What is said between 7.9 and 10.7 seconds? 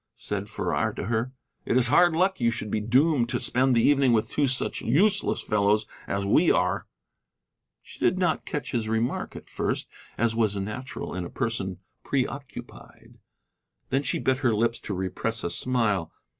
did not catch his remark at first, as was